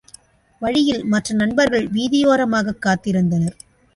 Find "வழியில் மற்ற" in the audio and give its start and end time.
0.61-1.35